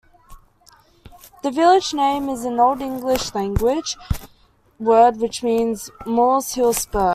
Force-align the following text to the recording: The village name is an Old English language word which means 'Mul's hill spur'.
The 1.43 1.51
village 1.51 1.93
name 1.93 2.27
is 2.27 2.43
an 2.43 2.59
Old 2.59 2.81
English 2.81 3.35
language 3.35 3.95
word 4.79 5.17
which 5.17 5.43
means 5.43 5.91
'Mul's 6.07 6.55
hill 6.55 6.73
spur'. 6.73 7.09